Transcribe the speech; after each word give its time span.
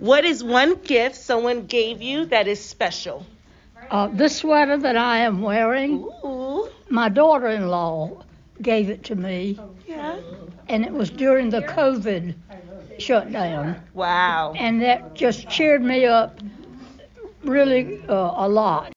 What 0.00 0.24
is 0.24 0.44
one 0.44 0.76
gift 0.76 1.16
someone 1.16 1.66
gave 1.66 2.02
you 2.02 2.26
that 2.26 2.46
is 2.46 2.62
special? 2.64 3.26
Uh, 3.90 4.08
this 4.08 4.36
sweater 4.36 4.76
that 4.76 4.96
I 4.96 5.18
am 5.18 5.40
wearing, 5.42 6.04
Ooh. 6.24 6.68
my 6.88 7.08
daughter 7.08 7.48
in 7.48 7.68
law 7.68 8.24
gave 8.60 8.90
it 8.90 9.04
to 9.04 9.14
me, 9.14 9.58
Yeah. 9.86 10.18
and 10.68 10.84
it 10.84 10.92
was 10.92 11.10
during 11.10 11.50
the 11.50 11.62
COVID 11.62 12.34
shutdown. 12.98 13.80
Wow. 13.94 14.54
And 14.56 14.82
that 14.82 15.14
just 15.14 15.48
cheered 15.48 15.82
me 15.82 16.04
up 16.04 16.40
really 17.44 18.02
uh, 18.08 18.32
a 18.36 18.48
lot. 18.48 18.92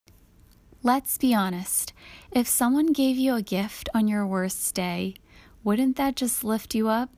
Let's 0.81 1.17
be 1.17 1.33
honest. 1.33 1.93
If 2.31 2.47
someone 2.47 2.93
gave 2.93 3.17
you 3.17 3.35
a 3.35 3.41
gift 3.41 3.89
on 3.93 4.07
your 4.07 4.25
worst 4.25 4.73
day, 4.73 5.15
wouldn't 5.63 5.97
that 5.97 6.15
just 6.15 6.43
lift 6.43 6.73
you 6.73 6.87
up? 6.87 7.09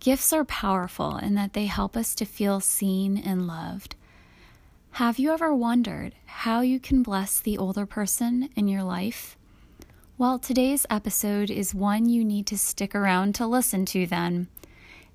Gifts 0.00 0.32
are 0.32 0.46
powerful 0.46 1.18
in 1.18 1.34
that 1.34 1.52
they 1.52 1.66
help 1.66 1.94
us 1.94 2.14
to 2.14 2.24
feel 2.24 2.58
seen 2.60 3.18
and 3.18 3.46
loved. 3.46 3.96
Have 4.92 5.18
you 5.18 5.30
ever 5.30 5.54
wondered 5.54 6.14
how 6.24 6.62
you 6.62 6.80
can 6.80 7.02
bless 7.02 7.38
the 7.38 7.58
older 7.58 7.84
person 7.84 8.48
in 8.56 8.66
your 8.66 8.82
life? 8.82 9.36
Well, 10.16 10.38
today's 10.38 10.86
episode 10.88 11.50
is 11.50 11.74
one 11.74 12.08
you 12.08 12.24
need 12.24 12.46
to 12.46 12.56
stick 12.56 12.94
around 12.94 13.34
to 13.34 13.46
listen 13.46 13.84
to 13.86 14.06
then. 14.06 14.48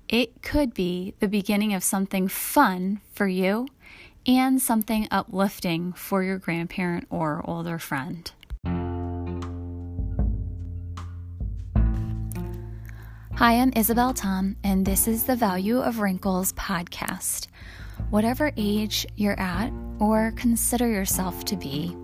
It 0.08 0.40
could 0.40 0.72
be 0.72 1.14
the 1.18 1.26
beginning 1.26 1.74
of 1.74 1.82
something 1.82 2.28
fun 2.28 3.00
for 3.12 3.26
you 3.26 3.66
and 4.24 4.62
something 4.62 5.08
uplifting 5.10 5.94
for 5.94 6.22
your 6.22 6.38
grandparent 6.38 7.08
or 7.10 7.42
older 7.44 7.80
friend. 7.80 8.30
Hi, 13.36 13.56
I'm 13.56 13.70
Isabel 13.76 14.14
Tom, 14.14 14.56
and 14.64 14.86
this 14.86 15.06
is 15.06 15.24
the 15.24 15.36
Value 15.36 15.78
of 15.78 16.00
Wrinkles 16.00 16.54
podcast. 16.54 17.48
Whatever 18.08 18.50
age 18.56 19.06
you're 19.14 19.38
at 19.38 19.70
or 19.98 20.32
consider 20.36 20.88
yourself 20.88 21.44
to 21.44 21.56
be, 21.56 21.94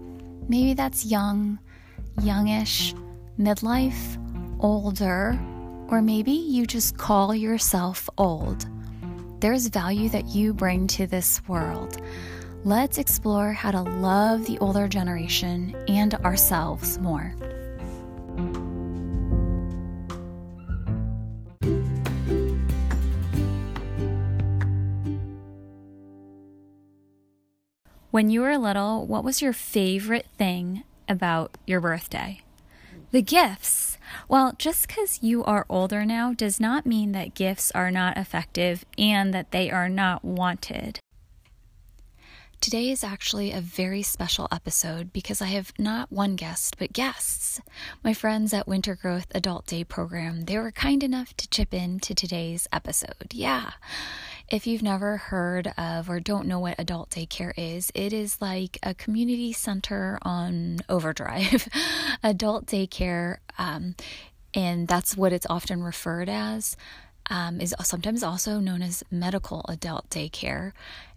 maybe 0.46 0.74
that's 0.74 1.06
young, 1.06 1.58
youngish, 2.20 2.92
midlife, 3.38 4.18
older, 4.60 5.40
or 5.88 6.02
maybe 6.02 6.32
you 6.32 6.66
just 6.66 6.98
call 6.98 7.34
yourself 7.34 8.10
old. 8.18 8.66
There's 9.40 9.68
value 9.68 10.10
that 10.10 10.26
you 10.26 10.52
bring 10.52 10.86
to 10.88 11.06
this 11.06 11.40
world. 11.48 11.96
Let's 12.62 12.98
explore 12.98 13.54
how 13.54 13.70
to 13.70 13.80
love 13.80 14.44
the 14.44 14.58
older 14.58 14.86
generation 14.86 15.74
and 15.88 16.12
ourselves 16.16 16.98
more. 16.98 17.34
When 28.12 28.28
you 28.28 28.42
were 28.42 28.58
little, 28.58 29.06
what 29.06 29.24
was 29.24 29.40
your 29.40 29.54
favorite 29.54 30.26
thing 30.36 30.82
about 31.08 31.56
your 31.66 31.80
birthday? 31.80 32.42
The 33.10 33.22
gifts. 33.22 33.96
Well, 34.28 34.52
just 34.58 34.86
because 34.86 35.22
you 35.22 35.42
are 35.44 35.64
older 35.70 36.04
now 36.04 36.34
does 36.34 36.60
not 36.60 36.84
mean 36.84 37.12
that 37.12 37.32
gifts 37.34 37.70
are 37.70 37.90
not 37.90 38.18
effective 38.18 38.84
and 38.98 39.32
that 39.32 39.50
they 39.50 39.70
are 39.70 39.88
not 39.88 40.22
wanted. 40.22 41.00
Today 42.60 42.90
is 42.90 43.02
actually 43.02 43.50
a 43.50 43.62
very 43.62 44.02
special 44.02 44.46
episode 44.52 45.14
because 45.14 45.40
I 45.40 45.46
have 45.46 45.72
not 45.78 46.12
one 46.12 46.36
guest, 46.36 46.76
but 46.78 46.92
guests. 46.92 47.62
My 48.04 48.12
friends 48.12 48.52
at 48.52 48.66
WinterGrowth 48.66 49.34
Adult 49.34 49.64
Day 49.66 49.84
program, 49.84 50.42
they 50.42 50.58
were 50.58 50.70
kind 50.70 51.02
enough 51.02 51.34
to 51.38 51.48
chip 51.48 51.72
in 51.72 51.98
to 52.00 52.14
today's 52.14 52.68
episode. 52.70 53.32
Yeah. 53.32 53.70
If 54.52 54.66
you've 54.66 54.82
never 54.82 55.16
heard 55.16 55.72
of 55.78 56.10
or 56.10 56.20
don't 56.20 56.46
know 56.46 56.58
what 56.58 56.78
adult 56.78 57.08
daycare 57.08 57.54
is, 57.56 57.90
it 57.94 58.12
is 58.12 58.38
like 58.42 58.76
a 58.82 58.92
community 58.92 59.54
center 59.54 60.18
on 60.20 60.80
overdrive. 60.90 61.66
adult 62.22 62.66
daycare, 62.66 63.38
um, 63.56 63.94
and 64.52 64.86
that's 64.86 65.16
what 65.16 65.32
it's 65.32 65.46
often 65.48 65.82
referred 65.82 66.28
as, 66.28 66.76
um, 67.30 67.60
is 67.60 67.74
sometimes 67.82 68.22
also 68.22 68.58
known 68.58 68.82
as 68.82 69.04
medical 69.10 69.64
adult 69.68 70.08
daycare. 70.10 70.72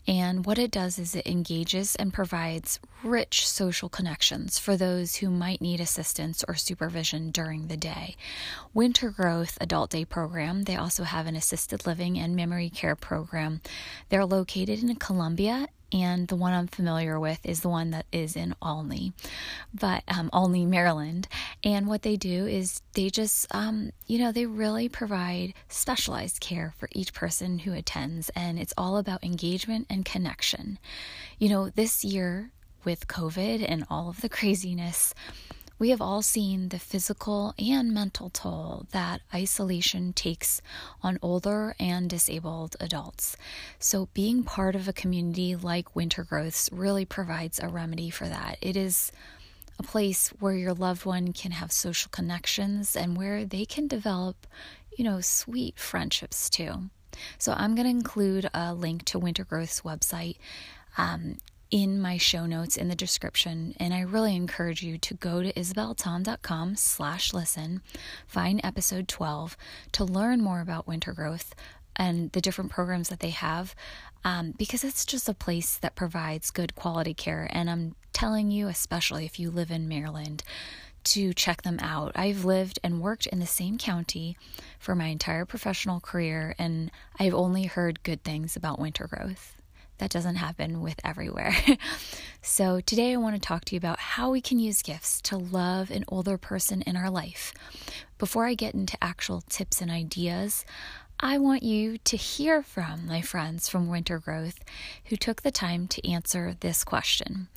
And 0.08 0.46
what 0.46 0.60
it 0.60 0.70
does 0.70 1.00
is 1.00 1.16
it 1.16 1.26
engages 1.26 1.96
and 1.96 2.14
provides 2.14 2.80
rich 3.04 3.48
social 3.48 3.90
connections 3.90 4.60
for 4.60 4.78
those 4.78 5.16
who 5.16 5.32
might 5.32 5.62
need 5.62 5.80
assistance 5.80 6.44
or 6.48 6.54
supervision 6.54 7.32
during 7.32 7.68
the 7.68 7.78
day. 7.78 8.16
WinterGrowth 8.76 9.58
Adult 9.60 9.90
Day 9.90 10.06
program, 10.06 10.64
they 10.64 10.76
also 10.76 11.04
have 11.04 11.26
an 11.26 11.36
assisted 11.36 11.88
living 11.88 12.20
and 12.20 12.36
memory 12.36 12.70
care 12.70 12.96
program. 12.96 13.62
They're 14.10 14.26
located 14.26 14.84
in 14.84 14.96
Columbia 14.98 15.68
and 15.92 16.28
the 16.28 16.36
one 16.36 16.54
I'm 16.54 16.68
familiar 16.68 17.20
with 17.20 17.40
is 17.46 17.62
the 17.62 17.70
one 17.70 17.92
that 17.92 18.06
is 18.12 18.36
in 18.36 18.56
Olney, 18.62 19.14
but 19.74 20.04
um, 20.08 20.30
Olney, 20.34 20.66
Maryland. 20.66 21.28
And 21.64 21.88
what 21.88 22.02
they 22.02 22.16
do 22.16 22.46
is 22.46 22.82
they 22.94 23.10
just, 23.10 23.54
um, 23.54 23.92
you 24.08 24.20
know, 24.20 24.32
they 24.32 24.46
really 24.46 24.90
provide 24.90 25.54
specialized 25.68 26.40
care 26.40 26.74
for 26.78 26.90
each 26.92 27.14
person 27.14 27.60
who 27.60 27.74
attends, 27.74 28.30
and 28.30 28.60
it's 28.60 28.74
all 28.78 28.98
about 28.98 29.24
engagement 29.24 29.88
and 29.90 30.06
connection. 30.06 30.80
You 31.40 31.50
know, 31.50 31.70
this 31.70 32.04
year 32.04 32.52
with 32.84 33.08
COVID 33.08 33.66
and 33.68 33.86
all 33.90 34.10
of 34.10 34.22
the 34.22 34.30
craziness, 34.30 35.14
we 35.78 35.90
have 35.90 36.02
all 36.02 36.22
seen 36.22 36.70
the 36.70 36.80
physical 36.80 37.54
and 37.60 37.94
mental 37.94 38.30
toll 38.30 38.86
that 38.92 39.22
isolation 39.34 40.14
takes 40.14 40.62
on 41.04 41.20
older 41.22 41.76
and 41.80 42.10
disabled 42.10 42.76
adults. 42.80 43.36
So, 43.78 44.08
being 44.14 44.44
part 44.44 44.76
of 44.76 44.88
a 44.88 44.94
community 44.94 45.56
like 45.56 45.94
WinterGrowths 45.94 46.70
really 46.72 47.06
provides 47.06 47.60
a 47.60 47.68
remedy 47.68 48.10
for 48.10 48.28
that. 48.28 48.58
It 48.62 48.78
is 48.78 49.12
a 49.78 49.84
place 49.84 50.30
where 50.40 50.56
your 50.56 50.74
loved 50.74 51.06
one 51.06 51.34
can 51.34 51.52
have 51.52 51.72
social 51.72 52.10
connections 52.10 52.96
and 52.96 53.18
where 53.18 53.44
they 53.44 53.66
can 53.66 53.88
develop, 53.88 54.48
you 54.98 55.04
know, 55.04 55.20
sweet 55.20 55.78
friendships 55.78 56.50
too. 56.50 56.90
So, 57.38 57.54
I'm 57.54 57.76
going 57.76 57.86
to 57.86 57.92
include 57.92 58.50
a 58.54 58.74
link 58.74 59.04
to 59.06 59.20
WinterGrowth's 59.20 59.82
website. 59.82 60.38
Um, 60.98 61.38
in 61.72 62.00
my 62.00 62.18
show 62.18 62.46
notes 62.46 62.78
in 62.78 62.88
the 62.88 62.96
description 62.96 63.76
and 63.80 63.94
i 63.94 64.02
really 64.02 64.36
encourage 64.36 64.84
you 64.84 64.98
to 64.98 65.14
go 65.16 65.42
to 65.42 65.52
isabeltom.com 65.54 66.76
slash 66.76 67.34
listen 67.34 67.82
find 68.28 68.62
episode 68.64 69.08
12 69.08 69.58
to 69.92 70.04
learn 70.04 70.42
more 70.42 70.62
about 70.62 70.88
winter 70.88 71.14
growth 71.14 71.56
and 71.96 72.32
the 72.34 72.42
different 72.42 72.72
programs 72.72 73.10
that 73.10 73.20
they 73.20 73.30
have 73.30 73.74
um, 74.24 74.52
because 74.58 74.84
it's 74.84 75.06
just 75.06 75.30
a 75.30 75.34
place 75.34 75.78
that 75.78 75.96
provides 75.96 76.52
good 76.52 76.76
quality 76.76 77.14
care 77.14 77.48
and 77.52 77.70
i'm 77.70 77.96
telling 78.14 78.52
you 78.52 78.68
especially 78.68 79.26
if 79.26 79.40
you 79.40 79.50
live 79.50 79.72
in 79.72 79.88
maryland 79.88 80.44
to 81.04 81.36
check 81.36 81.62
them 81.62 81.78
out. 81.82 82.12
I've 82.16 82.46
lived 82.46 82.80
and 82.84 83.00
worked 83.00 83.28
in 83.28 83.40
the 83.40 83.46
same 83.46 83.78
county 83.78 84.38
for 84.80 84.96
my 84.96 85.06
entire 85.06 85.46
professional 85.46 86.00
career, 86.00 86.56
and 86.58 86.90
I've 87.20 87.36
only 87.36 87.66
heard 87.66 88.02
good 88.02 88.24
things 88.24 88.56
about 88.56 88.80
winter 88.80 89.06
growth 89.06 89.55
that 89.98 90.12
doesn't 90.12 90.36
happen 90.36 90.82
with 90.82 91.00
everywhere. 91.04 91.56
so, 92.42 92.80
today 92.82 93.14
I 93.14 93.18
want 93.18 93.36
to 93.36 93.42
talk 93.42 93.66
to 93.66 93.76
you 93.76 93.78
about 93.78 94.00
how 94.00 94.32
we 94.32 94.42
can 94.42 94.60
use 94.60 94.82
gifts 94.82 95.22
to 95.24 95.38
love 95.38 95.92
an 95.92 96.06
older 96.08 96.38
person 96.38 96.82
in 96.84 96.96
our 96.96 97.10
life. 97.10 97.54
Before 98.18 98.46
I 98.46 98.54
get 98.54 98.74
into 98.74 98.98
actual 99.04 99.42
tips 99.50 99.82
and 99.82 99.92
ideas, 99.92 100.66
I 101.20 101.38
want 101.38 101.64
you 101.64 101.98
to 102.00 102.18
hear 102.18 102.62
from 102.62 103.08
my 103.08 103.22
friends 103.22 103.70
from 103.70 103.88
WinterGrowth 103.88 104.58
who 105.06 105.16
took 105.16 105.42
the 105.42 105.52
time 105.52 105.88
to 105.88 106.10
answer 106.10 106.56
this 106.60 106.84
question 106.84 107.48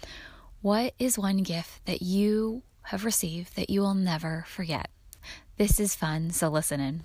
What 0.62 0.94
is 0.98 1.19
one 1.19 1.38
gift 1.38 1.84
that 1.87 2.03
you 2.03 2.62
have 2.82 3.04
received 3.04 3.56
that 3.56 3.69
you 3.69 3.81
will 3.81 3.94
never 3.94 4.44
forget? 4.47 4.91
This 5.56 5.81
is 5.81 5.97
fun, 5.97 6.31
so 6.31 6.48
listen 6.48 6.81
in. 6.81 7.03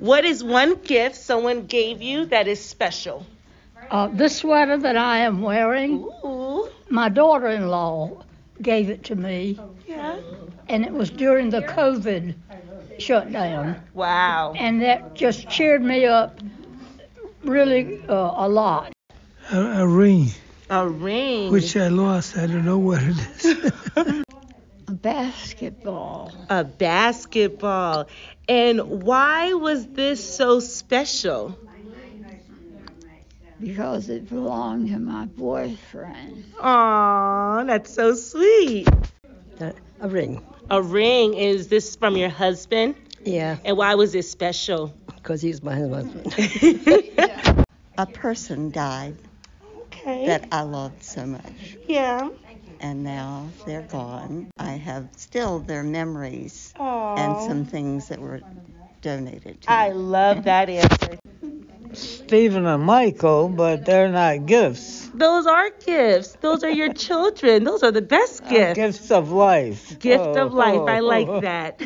What 0.00 0.24
is 0.24 0.42
one 0.42 0.76
gift 0.76 1.16
someone 1.16 1.66
gave 1.66 2.02
you 2.02 2.24
that 2.26 2.48
is 2.48 2.64
special? 2.64 3.26
Uh, 3.90 4.08
this 4.12 4.36
sweater 4.38 4.76
that 4.78 4.96
I 4.96 5.18
am 5.18 5.40
wearing, 5.42 6.08
Ooh. 6.24 6.68
my 6.88 7.08
daughter 7.08 7.48
in 7.48 7.68
law 7.68 8.22
gave 8.60 8.88
it 8.90 9.04
to 9.04 9.14
me, 9.14 9.58
Yeah. 9.86 10.16
and 10.68 10.84
it 10.84 10.92
was 10.92 11.10
during 11.10 11.50
the 11.50 11.62
COVID 11.62 12.34
shutdown. 12.98 13.76
Wow. 13.92 14.54
And 14.56 14.82
that 14.82 15.14
just 15.14 15.48
cheered 15.48 15.82
me 15.82 16.06
up 16.06 16.40
really 17.42 18.02
uh, 18.08 18.32
a 18.36 18.48
lot. 18.48 18.92
a, 19.52 19.82
a 19.82 19.86
ring, 19.86 20.28
A 20.70 20.88
ring. 20.88 21.52
which 21.52 21.76
I 21.76 21.88
lost. 21.88 22.36
I 22.36 22.46
don't 22.46 22.64
know 22.64 22.78
what 22.78 23.02
it 23.02 23.16
is. 23.44 24.24
A 24.86 24.92
basketball. 24.92 26.30
a 26.50 26.62
basketball. 26.62 28.06
And 28.48 29.02
why 29.02 29.54
was 29.54 29.86
this 29.86 30.22
so 30.22 30.60
special? 30.60 31.58
Because 33.64 34.10
it 34.10 34.28
belonged 34.28 34.88
to 34.88 34.98
my 34.98 35.24
boyfriend. 35.24 36.44
Aw, 36.60 37.64
that's 37.64 37.92
so 37.92 38.14
sweet. 38.14 38.88
Uh, 39.60 39.72
a 40.00 40.08
ring. 40.08 40.44
A 40.70 40.82
ring. 40.82 41.34
Is 41.34 41.68
this 41.68 41.96
from 41.96 42.16
your 42.16 42.28
husband? 42.28 42.94
Yeah, 43.24 43.56
And 43.64 43.76
why 43.76 43.94
was 43.94 44.14
it 44.14 44.24
special? 44.24 44.92
because 45.16 45.40
he's 45.40 45.62
my 45.62 45.74
husband. 45.76 46.34
a 47.98 48.06
person 48.06 48.70
died 48.70 49.16
Okay. 49.86 50.26
that 50.26 50.46
I 50.52 50.62
loved 50.62 51.02
so 51.02 51.24
much, 51.24 51.78
yeah. 51.88 52.28
and 52.80 53.02
now 53.02 53.48
they're 53.64 53.80
gone. 53.82 54.50
I 54.58 54.72
have 54.72 55.08
still 55.16 55.60
their 55.60 55.82
memories 55.82 56.74
Aww. 56.78 57.18
and 57.18 57.38
some 57.38 57.64
things 57.64 58.08
that 58.08 58.20
were 58.20 58.42
donated 59.00 59.62
to 59.62 59.70
I 59.70 59.88
me. 59.88 59.94
love 59.94 60.44
that 60.44 60.68
answer. 60.68 61.18
Stephen 62.34 62.66
and 62.66 62.82
Michael, 62.82 63.48
but 63.48 63.84
they're 63.84 64.08
not 64.08 64.44
gifts. 64.44 65.08
Those 65.14 65.46
are 65.46 65.70
gifts. 65.70 66.36
Those 66.40 66.64
are 66.64 66.70
your 66.70 66.92
children. 66.92 67.62
Those 67.62 67.84
are 67.84 67.92
the 67.92 68.02
best 68.02 68.42
Uh, 68.42 68.48
gifts. 68.48 68.74
Gifts 68.76 69.10
of 69.12 69.30
life. 69.30 69.96
Gift 70.00 70.24
Oh, 70.24 70.46
of 70.46 70.52
life. 70.52 70.80
I 70.80 70.98
oh, 70.98 71.04
like 71.04 71.28
oh. 71.28 71.40
that. 71.48 71.80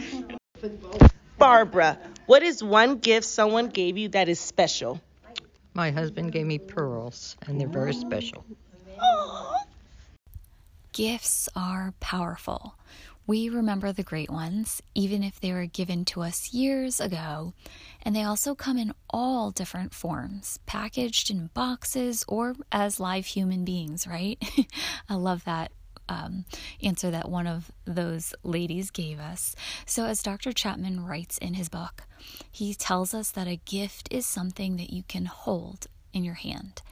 Barbara, 1.37 1.99
what 2.25 2.43
is 2.43 2.65
one 2.65 2.97
gift 2.97 3.27
someone 3.27 3.67
gave 3.69 3.99
you 3.99 4.09
that 4.17 4.31
is 4.31 4.41
special? 4.41 5.03
My 5.75 5.91
husband 5.91 6.33
gave 6.33 6.47
me 6.47 6.59
pearls, 6.59 7.37
and 7.47 7.61
they're 7.61 7.69
very 7.69 7.93
special. 7.93 8.47
Gifts 10.95 11.51
are 11.55 11.93
powerful. 12.01 12.75
We 13.27 13.51
remember 13.51 13.93
the 13.93 14.03
great 14.03 14.31
ones, 14.31 14.81
even 14.95 15.23
if 15.23 15.39
they 15.39 15.53
were 15.53 15.67
given 15.67 16.07
to 16.07 16.23
us 16.23 16.55
years 16.55 16.99
ago, 16.99 17.53
and 18.03 18.15
they 18.15 18.23
also 18.23 18.55
come 18.55 18.79
in 18.79 18.95
all 19.11 19.51
different 19.51 19.93
forms, 19.93 20.59
packaged 20.67 21.31
in 21.31 21.51
boxes 21.55 22.25
or 22.29 22.55
as 22.71 23.01
live 23.01 23.27
human 23.27 23.65
beings, 23.65 24.07
right? 24.07 24.39
I 25.09 25.15
love 25.15 25.45
that 25.45 25.73
um, 26.09 26.45
answer 26.83 27.11
that 27.11 27.29
one 27.29 27.47
of 27.47 27.71
those 27.85 28.35
ladies 28.43 28.91
gave 28.91 29.19
us. 29.19 29.55
So, 29.87 30.07
as 30.07 30.23
Dr. 30.23 30.53
Chapman 30.53 31.05
writes 31.05 31.39
in 31.39 31.55
his 31.55 31.69
book, 31.69 32.05
he 32.51 32.75
tells 32.75 33.15
us 33.15 33.31
that 33.33 33.47
a 33.47 33.57
gift 33.57 34.09
is 34.11 34.27
something 34.27 34.77
that 34.77 34.91
you 34.91 35.03
can 35.07 35.27
hold 35.27 35.87
in 36.13 36.25
your 36.25 36.35
hand. 36.35 36.83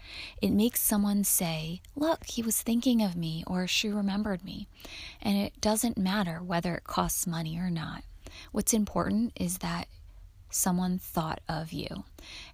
It 0.43 0.50
makes 0.50 0.82
someone 0.82 1.25
say, 1.25 1.81
Look, 1.94 2.26
he 2.26 2.43
was 2.43 2.61
thinking 2.62 3.03
of 3.03 3.17
me, 3.17 3.43
or 3.47 3.67
she 3.67 3.88
remembered 3.88 4.44
me. 4.44 4.69
And 5.23 5.37
it 5.37 5.61
doesn't 5.61 5.99
matter 5.99 6.43
whether 6.43 6.75
it 6.75 6.85
costs 6.85 7.26
money 7.26 7.58
or 7.58 7.70
not. 7.70 8.05
What's 8.53 8.75
important 8.75 9.32
is 9.41 9.58
that 9.58 9.88
someone 10.50 10.98
thought 10.98 11.40
of 11.48 11.72
you. 11.72 12.04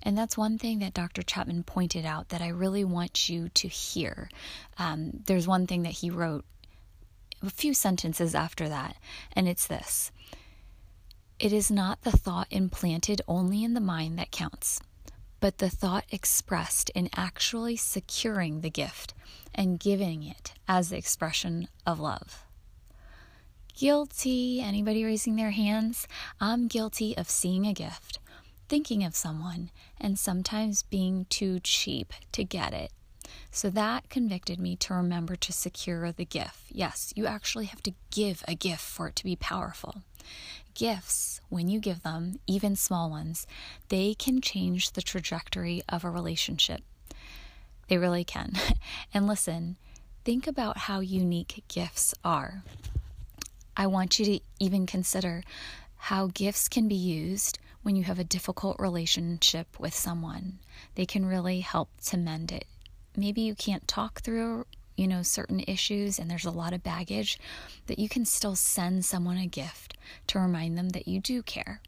And 0.02 0.16
that's 0.16 0.36
one 0.36 0.58
thing 0.58 0.80
that 0.80 0.94
Dr. 0.94 1.22
Chapman 1.22 1.64
pointed 1.64 2.04
out 2.04 2.30
that 2.30 2.42
I 2.42 2.48
really 2.48 2.84
want 2.84 3.28
you 3.28 3.48
to 3.50 3.68
hear. 3.68 4.28
Um, 4.78 5.22
there's 5.26 5.46
one 5.46 5.66
thing 5.66 5.82
that 5.82 5.92
he 5.92 6.10
wrote 6.10 6.44
a 7.42 7.50
few 7.50 7.74
sentences 7.74 8.34
after 8.34 8.68
that, 8.68 8.96
and 9.32 9.48
it's 9.48 9.66
this 9.66 10.12
It 11.38 11.52
is 11.52 11.70
not 11.70 12.02
the 12.02 12.12
thought 12.12 12.46
implanted 12.50 13.20
only 13.26 13.64
in 13.64 13.74
the 13.74 13.80
mind 13.80 14.18
that 14.18 14.30
counts, 14.30 14.80
but 15.40 15.58
the 15.58 15.70
thought 15.70 16.04
expressed 16.10 16.90
in 16.90 17.08
actually 17.16 17.76
securing 17.76 18.60
the 18.60 18.70
gift 18.70 19.14
and 19.54 19.80
giving 19.80 20.22
it 20.22 20.52
as 20.68 20.90
the 20.90 20.96
expression 20.96 21.68
of 21.86 21.98
love. 21.98 22.44
Guilty. 23.74 24.60
Anybody 24.60 25.04
raising 25.04 25.36
their 25.36 25.50
hands? 25.50 26.06
I'm 26.40 26.68
guilty 26.68 27.16
of 27.16 27.30
seeing 27.30 27.66
a 27.66 27.72
gift, 27.72 28.18
thinking 28.68 29.02
of 29.02 29.16
someone, 29.16 29.70
and 30.00 30.18
sometimes 30.18 30.82
being 30.82 31.26
too 31.30 31.58
cheap 31.60 32.12
to 32.32 32.44
get 32.44 32.74
it. 32.74 32.92
So 33.50 33.70
that 33.70 34.08
convicted 34.10 34.60
me 34.60 34.76
to 34.76 34.94
remember 34.94 35.36
to 35.36 35.52
secure 35.52 36.12
the 36.12 36.24
gift. 36.24 36.64
Yes, 36.70 37.12
you 37.16 37.26
actually 37.26 37.66
have 37.66 37.82
to 37.84 37.94
give 38.10 38.44
a 38.46 38.54
gift 38.54 38.82
for 38.82 39.08
it 39.08 39.16
to 39.16 39.24
be 39.24 39.36
powerful. 39.36 40.02
Gifts, 40.74 41.40
when 41.48 41.68
you 41.68 41.80
give 41.80 42.02
them, 42.02 42.38
even 42.46 42.76
small 42.76 43.10
ones, 43.10 43.46
they 43.88 44.14
can 44.14 44.40
change 44.40 44.92
the 44.92 45.02
trajectory 45.02 45.82
of 45.88 46.04
a 46.04 46.10
relationship. 46.10 46.82
They 47.88 47.98
really 47.98 48.24
can. 48.24 48.52
And 49.14 49.26
listen, 49.26 49.76
think 50.24 50.46
about 50.46 50.78
how 50.78 51.00
unique 51.00 51.64
gifts 51.68 52.14
are. 52.24 52.62
I 53.76 53.86
want 53.86 54.18
you 54.18 54.24
to 54.26 54.40
even 54.60 54.86
consider 54.86 55.42
how 55.96 56.28
gifts 56.34 56.68
can 56.68 56.88
be 56.88 56.94
used 56.94 57.58
when 57.82 57.96
you 57.96 58.04
have 58.04 58.18
a 58.18 58.24
difficult 58.24 58.76
relationship 58.78 59.78
with 59.78 59.94
someone. 59.94 60.58
They 60.94 61.06
can 61.06 61.26
really 61.26 61.60
help 61.60 61.88
to 62.06 62.16
mend 62.16 62.52
it. 62.52 62.66
Maybe 63.16 63.42
you 63.42 63.54
can't 63.54 63.86
talk 63.86 64.20
through, 64.20 64.66
you 64.96 65.06
know, 65.06 65.22
certain 65.22 65.60
issues 65.66 66.18
and 66.18 66.30
there's 66.30 66.44
a 66.44 66.50
lot 66.50 66.72
of 66.72 66.82
baggage, 66.82 67.38
that 67.86 67.98
you 67.98 68.08
can 68.08 68.24
still 68.24 68.56
send 68.56 69.04
someone 69.04 69.36
a 69.38 69.46
gift 69.46 69.96
to 70.28 70.38
remind 70.38 70.76
them 70.76 70.90
that 70.90 71.08
you 71.08 71.20
do 71.20 71.42
care. 71.42 71.80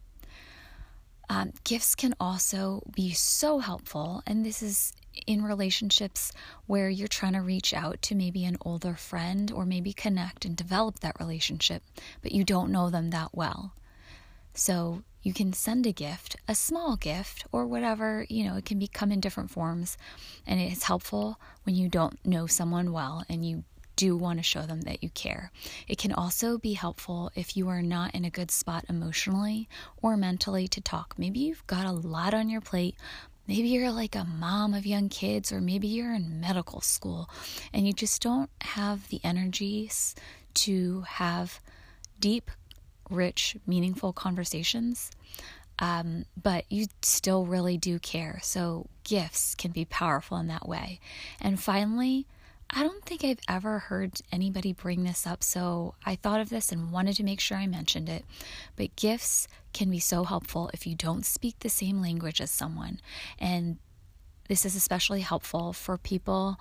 Um, 1.28 1.52
gifts 1.64 1.94
can 1.94 2.14
also 2.20 2.82
be 2.94 3.12
so 3.12 3.58
helpful, 3.58 4.22
and 4.26 4.44
this 4.44 4.62
is 4.62 4.92
in 5.26 5.44
relationships 5.44 6.32
where 6.66 6.88
you're 6.88 7.08
trying 7.08 7.32
to 7.34 7.40
reach 7.40 7.72
out 7.72 8.00
to 8.02 8.14
maybe 8.14 8.44
an 8.44 8.58
older 8.62 8.94
friend 8.94 9.50
or 9.50 9.64
maybe 9.64 9.92
connect 9.92 10.44
and 10.44 10.56
develop 10.56 11.00
that 11.00 11.18
relationship, 11.20 11.82
but 12.22 12.32
you 12.32 12.44
don't 12.44 12.72
know 12.72 12.90
them 12.90 13.10
that 13.10 13.30
well. 13.32 13.72
So 14.54 15.02
you 15.22 15.32
can 15.32 15.52
send 15.52 15.86
a 15.86 15.92
gift, 15.92 16.36
a 16.46 16.54
small 16.54 16.96
gift, 16.96 17.46
or 17.50 17.66
whatever, 17.66 18.26
you 18.28 18.44
know, 18.44 18.56
it 18.56 18.64
can 18.64 18.78
be 18.78 18.86
come 18.86 19.10
in 19.10 19.20
different 19.20 19.50
forms. 19.50 19.96
And 20.46 20.60
it 20.60 20.70
is 20.70 20.84
helpful 20.84 21.40
when 21.64 21.74
you 21.74 21.88
don't 21.88 22.24
know 22.24 22.46
someone 22.46 22.92
well 22.92 23.24
and 23.28 23.44
you 23.44 23.64
do 23.96 24.16
want 24.16 24.38
to 24.38 24.42
show 24.42 24.62
them 24.62 24.82
that 24.82 25.02
you 25.02 25.08
care. 25.10 25.50
It 25.88 25.98
can 25.98 26.12
also 26.12 26.58
be 26.58 26.74
helpful 26.74 27.30
if 27.34 27.56
you 27.56 27.68
are 27.68 27.82
not 27.82 28.14
in 28.14 28.24
a 28.24 28.30
good 28.30 28.50
spot 28.50 28.84
emotionally 28.88 29.68
or 30.02 30.16
mentally 30.16 30.68
to 30.68 30.80
talk. 30.80 31.14
Maybe 31.16 31.40
you've 31.40 31.66
got 31.66 31.86
a 31.86 31.92
lot 31.92 32.34
on 32.34 32.48
your 32.48 32.60
plate. 32.60 32.96
Maybe 33.46 33.68
you're 33.68 33.90
like 33.90 34.14
a 34.14 34.24
mom 34.24 34.74
of 34.74 34.86
young 34.86 35.08
kids, 35.08 35.52
or 35.52 35.60
maybe 35.60 35.86
you're 35.86 36.14
in 36.14 36.40
medical 36.40 36.80
school 36.80 37.28
and 37.72 37.86
you 37.86 37.92
just 37.92 38.22
don't 38.22 38.50
have 38.62 39.08
the 39.08 39.20
energies 39.22 40.14
to 40.54 41.02
have 41.02 41.60
deep, 42.20 42.50
rich, 43.10 43.56
meaningful 43.66 44.12
conversations. 44.12 45.10
Um, 45.78 46.24
but 46.40 46.64
you 46.70 46.86
still 47.02 47.46
really 47.46 47.76
do 47.76 47.98
care. 47.98 48.38
So, 48.42 48.86
gifts 49.02 49.56
can 49.56 49.72
be 49.72 49.84
powerful 49.84 50.36
in 50.38 50.46
that 50.46 50.68
way. 50.68 51.00
And 51.40 51.60
finally, 51.60 52.26
I 52.70 52.82
don't 52.82 53.04
think 53.04 53.24
I've 53.24 53.40
ever 53.48 53.78
heard 53.78 54.20
anybody 54.32 54.72
bring 54.72 55.04
this 55.04 55.26
up, 55.26 55.44
so 55.44 55.94
I 56.04 56.16
thought 56.16 56.40
of 56.40 56.48
this 56.48 56.72
and 56.72 56.90
wanted 56.90 57.16
to 57.16 57.22
make 57.22 57.40
sure 57.40 57.56
I 57.56 57.66
mentioned 57.66 58.08
it. 58.08 58.24
But 58.76 58.96
gifts 58.96 59.46
can 59.72 59.90
be 59.90 60.00
so 60.00 60.24
helpful 60.24 60.70
if 60.74 60.86
you 60.86 60.94
don't 60.94 61.24
speak 61.24 61.58
the 61.60 61.68
same 61.68 62.00
language 62.00 62.40
as 62.40 62.50
someone. 62.50 63.00
And 63.38 63.78
this 64.48 64.64
is 64.64 64.74
especially 64.74 65.20
helpful 65.20 65.72
for 65.72 65.96
people 65.96 66.58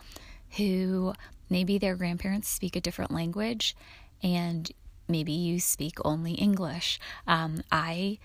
who 0.58 1.14
maybe 1.50 1.78
their 1.78 1.96
grandparents 1.96 2.48
speak 2.48 2.76
a 2.76 2.82
different 2.82 3.12
language 3.12 3.76
and 4.22 4.72
maybe 5.08 5.32
you 5.32 5.60
speak 5.60 5.98
only 6.06 6.34
English. 6.34 7.00
Um, 7.28 7.64
I 7.72 8.20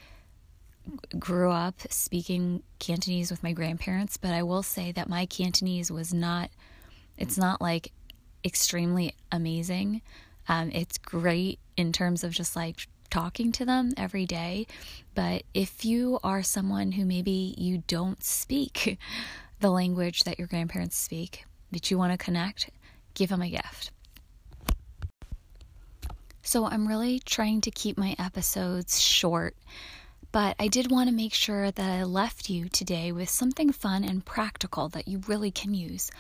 grew 1.19 1.51
up 1.51 1.81
speaking 1.91 2.63
Cantonese 2.79 3.31
with 3.31 3.43
my 3.43 3.53
grandparents, 3.53 4.17
but 4.17 4.33
I 4.33 4.43
will 4.43 4.63
say 4.63 4.93
that 4.93 5.09
my 5.09 5.27
Cantonese 5.27 5.91
was 5.91 6.15
not, 6.15 6.51
it's 7.19 7.37
not 7.37 7.61
like 7.61 7.93
extremely 8.45 9.15
amazing. 9.31 10.03
Um, 10.49 10.71
it's 10.73 10.97
great 10.97 11.59
in 11.77 11.93
terms 11.93 12.25
of 12.25 12.33
just 12.33 12.57
like 12.57 12.87
talking 13.11 13.53
to 13.53 13.65
them 13.65 13.93
every 13.97 14.27
day. 14.27 14.67
But 15.15 15.43
if 15.55 15.85
you 15.85 16.19
are 16.23 16.43
someone 16.43 16.93
who 16.93 17.05
maybe 17.05 17.55
you 17.59 17.83
don't 17.87 18.23
speak 18.23 18.99
the 19.61 19.71
language 19.71 20.25
that 20.25 20.39
your 20.39 20.49
grandparents 20.49 20.97
speak, 20.97 21.45
but 21.73 21.91
you 21.91 21.99
want 21.99 22.13
to 22.13 22.25
connect, 22.25 22.71
give 23.15 23.31
them 23.31 23.43
a 23.43 23.51
gift. 23.51 23.91
So 26.43 26.65
I'm 26.65 26.89
really 26.89 27.19
trying 27.19 27.61
to 27.63 27.71
keep 27.71 27.99
my 27.99 28.17
episodes 28.19 29.01
short, 29.01 29.55
but 30.33 30.57
I 30.59 30.69
did 30.69 30.91
want 30.91 31.09
to 31.09 31.15
make 31.15 31.35
sure 31.35 31.71
that 31.71 31.91
I 31.91 32.05
left 32.05 32.51
you 32.51 32.69
today 32.69 33.13
with 33.13 33.29
something 33.29 33.73
fun 33.73 34.05
and 34.05 34.25
practical 34.25 34.89
that 34.91 35.09
you 35.09 35.21
really 35.27 35.51
can 35.51 35.75
use. 35.75 36.11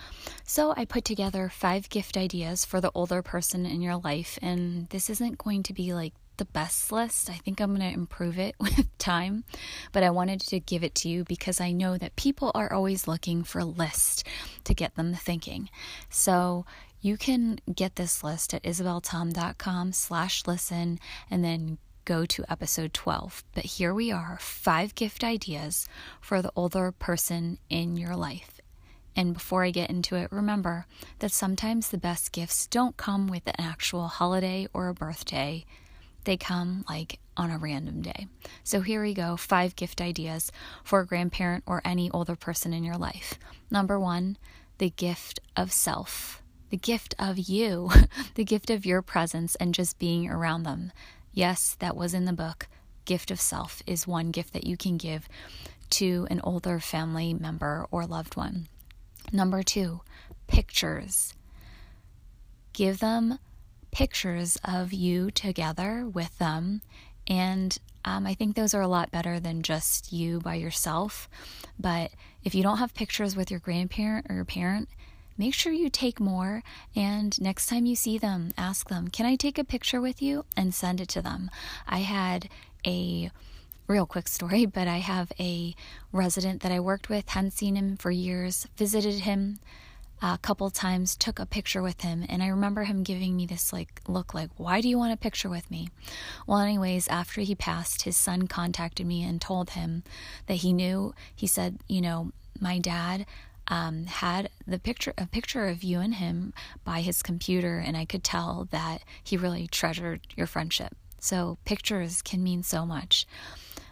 So 0.45 0.73
I 0.77 0.85
put 0.85 1.05
together 1.05 1.49
five 1.49 1.89
gift 1.89 2.17
ideas 2.17 2.65
for 2.65 2.81
the 2.81 2.93
older 2.95 3.23
person 3.23 3.67
in 3.67 3.83
your 3.83 3.97
life, 3.97 4.39
and 4.41 4.89
this 4.89 5.11
isn't 5.11 5.39
going 5.39 5.63
to 5.65 5.73
be 5.73 5.93
like 5.93 6.15
the 6.39 6.47
best 6.47 6.91
list. 6.91 7.29
I 7.29 7.35
think 7.35 7.61
I'm 7.61 7.77
going 7.77 7.81
to 7.81 7.95
improve 7.95 8.39
it 8.39 8.55
with 8.61 8.87
time, 8.99 9.45
but 9.93 10.03
I 10.03 10.11
wanted 10.11 10.41
to 10.41 10.61
give 10.61 10.83
it 10.83 10.95
to 10.97 11.09
you 11.09 11.25
because 11.25 11.61
I 11.61 11.73
know 11.73 11.99
that 11.99 12.17
people 12.17 12.51
are 12.55 12.73
always 12.73 13.07
looking 13.07 13.45
for 13.45 13.63
lists 13.63 14.25
to 14.65 14.75
get 14.75 14.95
them 14.95 15.15
thinking. 15.15 15.69
So 16.09 16.65
you 17.01 17.17
can 17.17 17.59
get 17.73 17.97
this 17.97 18.25
list 18.25 18.55
at 18.55 18.63
isabeltom.com 18.63 19.93
slash 19.93 20.47
listen 20.47 20.99
and 21.31 21.45
then 21.45 21.79
go 22.09 22.25
to 22.25 22.51
episode 22.51 22.95
12. 22.95 23.45
But 23.55 23.67
here 23.67 23.93
we 23.93 24.11
are, 24.11 24.39
five 24.41 24.95
gift 24.95 25.23
ideas 25.23 25.87
for 26.23 26.41
the 26.41 26.51
older 26.57 26.91
person 26.91 27.59
in 27.69 27.99
your 27.99 28.17
life. 28.17 28.63
And 29.15 29.35
before 29.35 29.63
I 29.63 29.71
get 29.71 29.91
into 29.91 30.17
it, 30.17 30.33
remember 30.33 30.87
that 31.19 31.33
sometimes 31.33 31.91
the 31.91 31.99
best 31.99 32.33
gifts 32.33 32.67
don't 32.67 32.97
come 32.97 33.27
with 33.27 33.47
an 33.47 33.57
actual 33.59 34.09
holiday 34.09 34.69
or 34.73 34.89
a 34.89 34.95
birthday. 34.95 35.67
They 36.25 36.39
come 36.39 36.87
like 36.89 37.19
on 37.37 37.51
a 37.51 37.59
random 37.59 38.01
day. 38.01 38.27
So 38.65 38.81
here 38.81 39.03
we 39.03 39.13
go 39.13 39.37
five 39.37 39.77
gift 39.77 40.01
ideas 40.01 40.51
for 40.85 41.01
a 41.01 41.07
grandparent 41.07 41.65
or 41.67 41.83
any 41.85 42.11
older 42.11 42.37
person 42.37 42.73
in 42.73 42.85
your 42.85 42.97
life. 42.97 43.39
Number 43.71 44.01
one, 44.01 44.39
the 44.79 44.89
gift 44.89 45.41
of 45.59 45.73
self, 45.73 46.43
the 46.71 46.79
gift 46.79 47.15
of 47.19 47.37
you, 47.37 47.91
the 48.35 48.45
gift 48.45 48.71
of 48.71 48.87
your 48.87 49.03
presence 49.03 49.57
and 49.57 49.75
just 49.75 49.99
being 49.99 50.31
around 50.31 50.63
them. 50.63 50.91
Yes, 51.39 51.77
that 51.79 51.97
was 51.97 52.15
in 52.15 52.25
the 52.25 52.33
book. 52.33 52.67
Gift 53.05 53.31
of 53.31 53.41
self 53.41 53.81
is 53.87 54.09
one 54.09 54.33
gift 54.33 54.53
that 54.55 54.67
you 54.67 54.77
can 54.77 54.97
give 54.97 55.29
to 55.91 56.27
an 56.33 56.41
older 56.43 56.81
family 56.81 57.33
member 57.33 57.87
or 57.93 58.07
loved 58.07 58.37
one. 58.37 58.67
Number 59.33 59.63
two, 59.63 60.01
pictures. 60.49 61.35
Give 62.73 62.99
them 62.99 63.39
pictures 63.93 64.59
of 64.65 64.93
you 64.93 65.31
together 65.31 66.09
with 66.13 66.37
them. 66.39 66.83
And 67.29 67.79
um, 68.05 68.27
I 68.27 68.35
think 68.35 68.57
those 68.57 68.75
are 68.75 68.83
a 68.83 68.89
lot 68.89 69.13
better 69.13 69.39
than 69.39 69.63
just 69.63 70.13
you 70.13 70.41
by 70.41 70.57
yourself. 70.57 71.29
But 71.79 72.11
if 72.43 72.53
you 72.53 72.65
don't 72.65 72.79
have 72.79 72.95
pictures 72.95 73.37
with 73.37 73.49
your 73.49 73.61
grandparent 73.61 74.27
or 74.29 74.35
your 74.35 74.45
parent, 74.45 74.89
make 75.39 75.55
sure 75.55 75.73
you 75.73 75.89
take 75.89 76.21
more. 76.21 76.63
And 76.95 77.41
next 77.41 77.67
time 77.67 77.87
you 77.87 77.95
see 77.97 78.19
them, 78.19 78.53
ask 78.59 78.89
them, 78.89 79.09
Can 79.09 79.25
I 79.25 79.37
take 79.37 79.59
a 79.59 79.65
picture 79.65 80.01
with 80.01 80.21
you? 80.21 80.45
and 80.57 80.75
send 80.75 81.01
it 81.01 81.09
to 81.11 81.23
them. 81.23 81.51
I 81.87 82.01
had 82.01 82.49
a 82.87 83.31
real 83.87 84.07
quick 84.07 84.29
story, 84.29 84.67
but 84.79 84.89
I 84.89 84.99
have 84.99 85.33
a 85.41 85.75
resident 86.13 86.63
that 86.63 86.73
I 86.73 86.81
worked 86.81 87.09
with, 87.09 87.29
hadn't 87.31 87.53
seen 87.53 87.77
him 87.77 87.97
for 87.97 88.11
years, 88.11 88.67
visited 88.77 89.21
him 89.21 89.61
a 90.21 90.39
couple 90.39 90.69
times, 90.71 91.17
took 91.17 91.39
a 91.39 91.47
picture 91.47 91.81
with 91.81 92.01
him, 92.01 92.27
and 92.29 92.43
I 92.43 92.49
remember 92.49 92.85
him 92.85 93.05
giving 93.05 93.37
me 93.37 93.47
this 93.47 93.73
like 93.73 94.01
look 94.09 94.35
like, 94.35 94.51
"Why 94.57 94.81
do 94.81 94.89
you 94.89 94.99
want 94.99 95.13
a 95.13 95.17
picture 95.17 95.49
with 95.49 95.71
me?" 95.71 95.91
Well, 96.47 96.59
anyways, 96.59 97.07
after 97.07 97.41
he 97.41 97.55
passed, 97.55 98.03
his 98.03 98.17
son 98.17 98.49
contacted 98.49 99.07
me 99.07 99.23
and 99.23 99.41
told 99.41 99.71
him 99.71 100.03
that 100.47 100.57
he 100.57 100.73
knew. 100.73 101.15
He 101.35 101.47
said, 101.47 101.79
"You 101.89 102.01
know, 102.01 102.33
my 102.61 102.79
dad 102.81 103.27
um, 103.69 104.07
had 104.07 104.51
the 104.67 104.79
picture 104.79 105.15
a 105.17 105.27
picture 105.27 105.67
of 105.67 105.83
you 105.83 106.01
and 106.01 106.15
him 106.15 106.53
by 106.85 107.01
his 107.01 107.23
computer, 107.23 107.79
and 107.79 107.97
I 107.97 108.05
could 108.05 108.25
tell 108.25 108.69
that 108.71 109.03
he 109.23 109.37
really 109.37 109.67
treasured 109.67 110.27
your 110.37 110.47
friendship. 110.47 110.97
So 111.21 111.59
pictures 111.65 112.23
can 112.23 112.43
mean 112.43 112.63
so 112.63 112.87
much. 112.87 113.27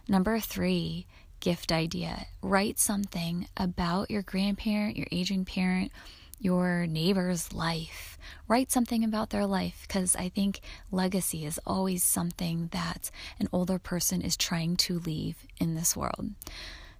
Number 0.08 0.40
three, 0.40 1.06
gift 1.40 1.72
idea: 1.72 2.26
write 2.42 2.78
something 2.78 3.48
about 3.56 4.10
your 4.10 4.22
grandparent, 4.22 4.96
your 4.96 5.08
aging 5.12 5.44
parent, 5.44 5.92
your 6.38 6.86
neighbor's 6.86 7.52
life. 7.52 8.18
Write 8.48 8.70
something 8.70 9.04
about 9.04 9.30
their 9.30 9.46
life 9.46 9.84
because 9.86 10.14
I 10.16 10.28
think 10.28 10.60
legacy 10.90 11.44
is 11.44 11.60
always 11.66 12.02
something 12.04 12.68
that 12.72 13.10
an 13.38 13.48
older 13.52 13.78
person 13.78 14.20
is 14.22 14.36
trying 14.36 14.76
to 14.76 14.98
leave 14.98 15.36
in 15.58 15.74
this 15.74 15.96
world. 15.96 16.30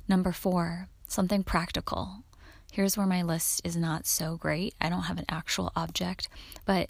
Number 0.09 0.33
four, 0.33 0.89
something 1.09 1.43
practical. 1.43 2.23
Here's 2.73 2.97
where 2.97 3.07
my 3.07 3.23
list 3.23 3.63
is 3.65 3.77
not 3.77 4.07
so 4.07 4.37
great. 4.37 4.75
I 4.81 4.89
don't 4.89 5.03
have 5.03 5.19
an 5.19 5.25
actual 5.29 5.73
object, 5.75 6.29
but 6.65 6.89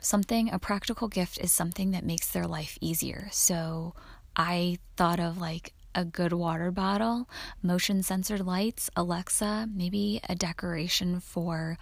something, 0.00 0.50
a 0.50 0.58
practical 0.58 1.08
gift 1.08 1.38
is 1.38 1.50
something 1.50 1.92
that 1.92 2.04
makes 2.04 2.30
their 2.30 2.46
life 2.46 2.76
easier. 2.80 3.28
So 3.32 3.94
I 4.36 4.78
thought 4.96 5.20
of 5.20 5.38
like 5.38 5.72
a 5.94 6.04
good 6.04 6.32
water 6.32 6.70
bottle, 6.70 7.28
motion 7.62 8.02
censored 8.02 8.44
lights, 8.44 8.90
Alexa, 8.96 9.68
maybe 9.72 10.20
a 10.28 10.34
decoration 10.34 11.20
for, 11.20 11.78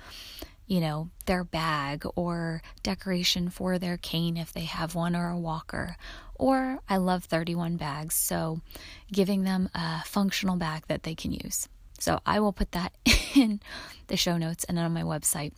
you 0.66 0.80
know, 0.80 1.08
their 1.26 1.42
bag 1.44 2.04
or 2.14 2.62
decoration 2.82 3.48
for 3.48 3.78
their 3.78 3.96
cane 3.96 4.36
if 4.36 4.52
they 4.52 4.64
have 4.64 4.94
one 4.94 5.16
or 5.16 5.30
a 5.30 5.38
walker. 5.38 5.96
Or 6.34 6.80
I 6.88 6.98
love 6.98 7.24
31 7.24 7.76
bags, 7.76 8.14
so 8.14 8.60
giving 9.10 9.44
them 9.44 9.68
a 9.74 10.02
functional 10.04 10.56
bag 10.56 10.84
that 10.88 11.02
they 11.02 11.14
can 11.14 11.32
use. 11.32 11.68
So 12.02 12.18
I 12.26 12.40
will 12.40 12.52
put 12.52 12.72
that 12.72 12.92
in 13.36 13.60
the 14.08 14.16
show 14.16 14.36
notes 14.36 14.64
and 14.64 14.76
on 14.76 14.92
my 14.92 15.02
website 15.02 15.52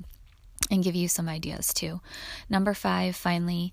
and 0.70 0.84
give 0.84 0.94
you 0.94 1.08
some 1.08 1.26
ideas 1.26 1.72
too. 1.72 2.02
Number 2.50 2.74
five, 2.74 3.16
finally, 3.16 3.72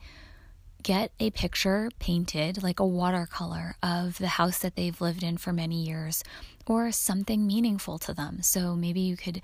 get 0.82 1.12
a 1.20 1.32
picture 1.32 1.90
painted, 2.00 2.63
like 2.63 2.80
a 2.80 2.86
watercolor, 2.86 3.75
of 3.84 4.18
the 4.20 4.40
house 4.40 4.60
that 4.60 4.78
they've 4.78 5.01
lived 5.01 5.22
in 5.22 5.36
for 5.36 5.51
many 5.51 5.84
years 5.84 6.24
or 6.66 6.94
something 6.94 7.46
meaningful 7.46 8.00
to 8.00 8.13
them. 8.13 8.42
So 8.42 8.74
maybe 8.74 9.01
you 9.01 9.18
could 9.18 9.42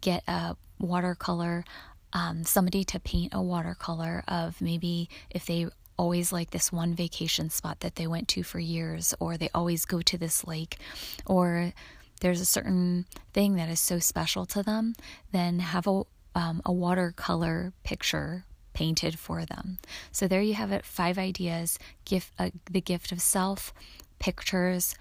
get 0.00 0.22
a 0.26 0.56
watercolor, 0.78 1.66
um, 2.14 2.44
somebody 2.44 2.82
to 2.84 2.98
paint 2.98 3.34
a 3.34 3.42
watercolor 3.42 4.24
of 4.26 4.58
maybe 4.62 5.10
if 5.28 5.44
they 5.44 5.66
always 5.98 6.32
like 6.32 6.50
this 6.50 6.72
one 6.72 6.94
vacation 6.94 7.50
spot 7.50 7.80
that 7.80 7.96
they 7.96 8.06
went 8.06 8.26
to 8.28 8.42
for 8.42 8.58
years, 8.58 9.12
or 9.20 9.36
they 9.36 9.50
always 9.54 9.84
go 9.84 10.00
to 10.00 10.16
this 10.16 10.46
lake, 10.46 10.78
or 11.26 11.74
there's 12.20 12.40
a 12.40 12.46
certain 12.46 13.06
thing 13.32 13.56
that 13.56 13.68
is 13.68 13.80
so 13.80 13.98
special 13.98 14.46
to 14.46 14.62
them, 14.62 14.94
then 15.32 15.58
have 15.58 15.86
a 15.86 16.02
um, 16.34 16.62
a 16.64 16.72
watercolor 16.72 17.72
picture 17.82 18.44
painted 18.72 19.18
for 19.18 19.44
them. 19.44 19.78
So 20.12 20.28
there 20.28 20.40
you 20.42 20.54
have 20.54 20.70
it 20.70 20.84
five 20.84 21.18
ideas 21.18 21.78
gift 22.04 22.32
uh, 22.38 22.50
the 22.70 22.80
gift 22.80 23.10
of 23.10 23.20
self, 23.20 23.74
pictures, 24.20 24.94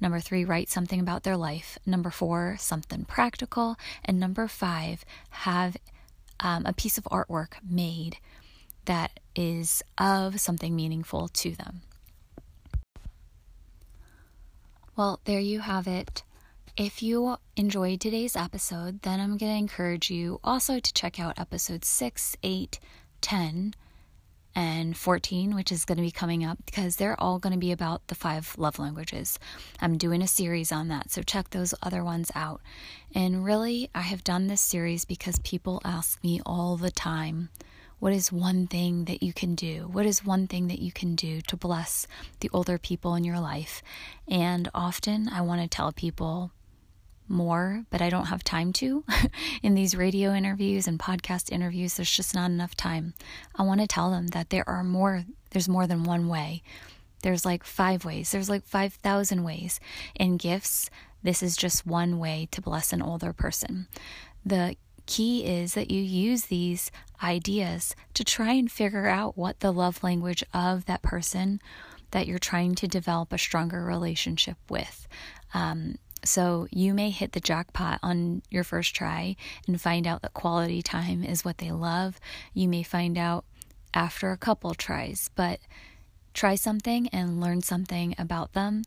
Number 0.00 0.20
three, 0.20 0.44
write 0.44 0.68
something 0.68 1.00
about 1.00 1.22
their 1.22 1.36
life. 1.36 1.78
Number 1.86 2.10
four, 2.10 2.56
something 2.58 3.04
practical. 3.04 3.76
And 4.04 4.20
number 4.20 4.48
five, 4.48 5.04
have 5.30 5.76
um, 6.40 6.66
a 6.66 6.72
piece 6.72 6.98
of 6.98 7.04
artwork 7.04 7.54
made 7.66 8.18
that 8.84 9.18
is 9.34 9.82
of 9.96 10.40
something 10.40 10.76
meaningful 10.76 11.28
to 11.28 11.52
them. 11.52 11.82
Well, 14.96 15.20
there 15.24 15.40
you 15.40 15.60
have 15.60 15.86
it. 15.86 16.22
If 16.76 17.04
you 17.04 17.36
enjoyed 17.54 18.00
today's 18.00 18.34
episode, 18.34 19.02
then 19.02 19.20
I'm 19.20 19.36
going 19.36 19.52
to 19.52 19.58
encourage 19.58 20.10
you 20.10 20.40
also 20.42 20.80
to 20.80 20.92
check 20.92 21.20
out 21.20 21.38
episodes 21.38 21.86
6, 21.86 22.36
8, 22.42 22.80
10, 23.20 23.74
and 24.56 24.96
14, 24.96 25.54
which 25.54 25.70
is 25.70 25.84
going 25.84 25.98
to 25.98 26.02
be 26.02 26.10
coming 26.10 26.44
up 26.44 26.58
because 26.66 26.96
they're 26.96 27.20
all 27.22 27.38
going 27.38 27.52
to 27.52 27.60
be 27.60 27.70
about 27.70 28.04
the 28.08 28.16
five 28.16 28.56
love 28.58 28.80
languages. 28.80 29.38
I'm 29.80 29.96
doing 29.96 30.20
a 30.20 30.26
series 30.26 30.72
on 30.72 30.88
that, 30.88 31.12
so 31.12 31.22
check 31.22 31.50
those 31.50 31.74
other 31.80 32.02
ones 32.02 32.32
out. 32.34 32.60
And 33.14 33.44
really, 33.44 33.88
I 33.94 34.00
have 34.00 34.24
done 34.24 34.48
this 34.48 34.60
series 34.60 35.04
because 35.04 35.38
people 35.44 35.80
ask 35.84 36.24
me 36.24 36.40
all 36.44 36.76
the 36.76 36.90
time 36.90 37.50
what 38.00 38.12
is 38.12 38.32
one 38.32 38.66
thing 38.66 39.04
that 39.04 39.22
you 39.22 39.32
can 39.32 39.54
do? 39.54 39.88
What 39.92 40.06
is 40.06 40.24
one 40.24 40.48
thing 40.48 40.66
that 40.66 40.80
you 40.80 40.90
can 40.90 41.14
do 41.14 41.40
to 41.42 41.56
bless 41.56 42.08
the 42.40 42.50
older 42.52 42.78
people 42.78 43.14
in 43.14 43.22
your 43.22 43.38
life? 43.38 43.80
And 44.26 44.68
often 44.74 45.28
I 45.28 45.40
want 45.42 45.62
to 45.62 45.68
tell 45.68 45.92
people 45.92 46.50
more, 47.28 47.84
but 47.90 48.02
I 48.02 48.10
don't 48.10 48.26
have 48.26 48.44
time 48.44 48.72
to. 48.74 49.04
in 49.62 49.74
these 49.74 49.96
radio 49.96 50.32
interviews 50.32 50.86
and 50.86 50.98
podcast 50.98 51.50
interviews, 51.50 51.94
there's 51.94 52.10
just 52.10 52.34
not 52.34 52.50
enough 52.50 52.76
time. 52.76 53.14
I 53.54 53.62
want 53.62 53.80
to 53.80 53.86
tell 53.86 54.10
them 54.10 54.28
that 54.28 54.50
there 54.50 54.68
are 54.68 54.84
more, 54.84 55.24
there's 55.50 55.68
more 55.68 55.86
than 55.86 56.04
one 56.04 56.28
way. 56.28 56.62
There's 57.22 57.44
like 57.44 57.64
five 57.64 58.04
ways, 58.04 58.32
there's 58.32 58.50
like 58.50 58.64
5,000 58.64 59.44
ways. 59.44 59.80
In 60.14 60.36
gifts, 60.36 60.90
this 61.22 61.42
is 61.42 61.56
just 61.56 61.86
one 61.86 62.18
way 62.18 62.48
to 62.50 62.60
bless 62.60 62.92
an 62.92 63.00
older 63.00 63.32
person. 63.32 63.88
The 64.44 64.76
key 65.06 65.44
is 65.44 65.74
that 65.74 65.90
you 65.90 66.02
use 66.02 66.46
these 66.46 66.90
ideas 67.22 67.94
to 68.14 68.24
try 68.24 68.52
and 68.52 68.70
figure 68.70 69.06
out 69.06 69.36
what 69.36 69.60
the 69.60 69.72
love 69.72 70.02
language 70.02 70.44
of 70.52 70.84
that 70.84 71.02
person 71.02 71.60
that 72.10 72.26
you're 72.26 72.38
trying 72.38 72.74
to 72.76 72.86
develop 72.86 73.32
a 73.32 73.38
stronger 73.38 73.84
relationship 73.84 74.56
with. 74.68 75.08
Um, 75.52 75.96
so 76.24 76.66
you 76.70 76.94
may 76.94 77.10
hit 77.10 77.32
the 77.32 77.40
jackpot 77.40 77.98
on 78.02 78.42
your 78.50 78.64
first 78.64 78.94
try 78.94 79.36
and 79.66 79.80
find 79.80 80.06
out 80.06 80.22
that 80.22 80.34
quality 80.34 80.82
time 80.82 81.24
is 81.24 81.44
what 81.44 81.58
they 81.58 81.70
love. 81.70 82.18
You 82.52 82.68
may 82.68 82.82
find 82.82 83.16
out 83.16 83.44
after 83.92 84.30
a 84.30 84.36
couple 84.36 84.74
tries, 84.74 85.30
but 85.34 85.60
try 86.32 86.54
something 86.54 87.08
and 87.08 87.40
learn 87.40 87.62
something 87.62 88.14
about 88.18 88.52
them. 88.52 88.82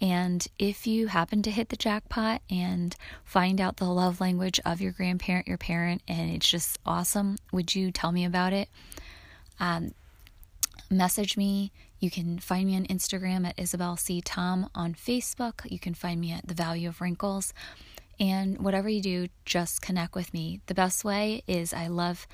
And 0.00 0.46
if 0.58 0.86
you 0.86 1.06
happen 1.06 1.42
to 1.42 1.50
hit 1.50 1.70
the 1.70 1.76
jackpot 1.76 2.42
and 2.50 2.94
find 3.24 3.60
out 3.60 3.78
the 3.78 3.86
love 3.86 4.20
language 4.20 4.60
of 4.64 4.80
your 4.80 4.92
grandparent, 4.92 5.48
your 5.48 5.56
parent, 5.56 6.02
and 6.06 6.30
it's 6.30 6.50
just 6.50 6.78
awesome, 6.84 7.36
would 7.50 7.74
you 7.74 7.90
tell 7.90 8.12
me 8.12 8.24
about 8.24 8.52
it? 8.52 8.68
Um, 9.58 9.92
message 10.90 11.36
me. 11.36 11.72
You 11.98 12.10
can 12.10 12.38
find 12.38 12.66
me 12.66 12.76
on 12.76 12.84
Instagram 12.86 13.46
at 13.46 13.58
Isabel 13.58 13.96
C. 13.96 14.20
Tom 14.20 14.68
on 14.74 14.94
Facebook. 14.94 15.70
You 15.70 15.78
can 15.78 15.94
find 15.94 16.20
me 16.20 16.32
at 16.32 16.46
The 16.46 16.54
Value 16.54 16.88
of 16.88 17.00
Wrinkles. 17.00 17.54
And 18.18 18.58
whatever 18.58 18.88
you 18.88 19.02
do, 19.02 19.28
just 19.44 19.82
connect 19.82 20.14
with 20.14 20.32
me. 20.32 20.60
The 20.66 20.74
best 20.74 21.04
way 21.04 21.42
is 21.46 21.72
I 21.72 21.86
love 21.88 22.26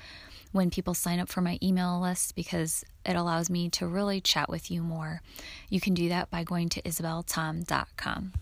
when 0.51 0.69
people 0.69 0.93
sign 0.93 1.19
up 1.19 1.29
for 1.29 1.41
my 1.41 1.57
email 1.61 1.99
list 1.99 2.35
because 2.35 2.85
it 3.05 3.15
allows 3.15 3.49
me 3.49 3.69
to 3.69 3.87
really 3.87 4.21
chat 4.21 4.49
with 4.49 4.69
you 4.69 4.81
more. 4.81 5.21
You 5.69 5.81
can 5.81 5.93
do 5.93 6.09
that 6.09 6.29
by 6.29 6.43
going 6.43 6.69
to 6.69 6.81
isabeltom.com. 6.83 8.33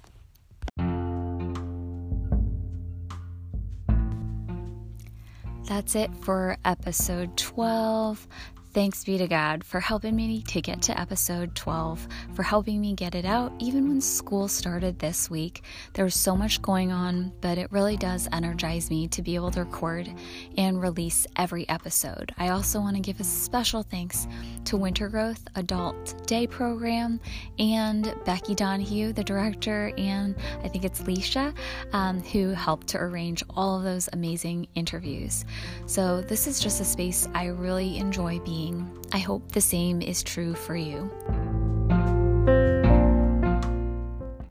That's 5.68 5.96
it 5.96 6.14
for 6.16 6.58
episode 6.66 7.38
12. 7.38 8.28
Thanks 8.74 9.04
be 9.04 9.18
to 9.18 9.28
God 9.28 9.66
for 9.66 9.82
helping 9.82 10.16
me 10.16 10.44
to 10.44 10.62
get 10.62 10.82
to 10.84 10.98
episode 10.98 11.56
12, 11.56 12.08
for 12.34 12.44
helping 12.44 12.80
me 12.80 12.94
get 12.94 13.16
it 13.16 13.26
out 13.26 13.52
even 13.60 13.90
when 13.90 14.00
school 14.00 14.48
started 14.48 14.98
this 14.98 15.30
week. 15.30 15.66
There 15.92 16.06
was 16.06 16.16
so 16.16 16.38
much 16.38 16.62
going 16.62 16.90
on, 16.90 17.34
but 17.42 17.58
it 17.58 17.70
really 17.70 17.98
does 17.98 18.30
energize 18.32 18.90
me 18.90 19.10
to 19.10 19.22
be 19.22 19.36
able 19.36 19.52
to 19.52 19.66
record 19.66 20.10
and 20.58 20.82
release 20.82 21.28
every 21.36 21.68
episode. 21.68 22.34
I 22.38 22.48
also 22.50 22.80
want 22.80 22.96
to 22.96 23.02
give 23.02 23.20
a 23.20 23.26
special 23.26 23.84
thanks 23.84 24.26
to 24.64 24.78
WinterGrowth 24.78 25.42
Adult 25.56 26.26
Day 26.26 26.48
Program 26.48 27.20
and 27.60 28.16
Becky 28.24 28.56
Donahue, 28.56 29.12
the 29.12 29.24
director, 29.24 29.92
and 29.98 30.34
I 30.64 30.70
think 30.70 30.86
it's 30.86 31.02
Leisha, 31.02 31.54
um, 31.92 32.22
who 32.22 32.52
helped 32.52 32.88
to 32.88 33.00
arrange 33.00 33.44
all 33.50 33.78
of 33.78 33.84
those 33.84 34.08
amazing 34.14 34.68
interviews. 34.76 35.44
So, 35.88 36.22
this 36.22 36.48
is 36.48 36.62
just 36.62 36.80
a 36.80 36.86
space 36.86 37.28
I 37.34 37.48
really 37.48 37.98
enjoy 37.98 38.40
being. 38.62 38.88
I 39.12 39.20
hope 39.20 39.52
the 39.52 39.62
same 39.62 40.02
is 40.02 40.24
true 40.24 40.54
for 40.54 40.76
you. 40.76 41.10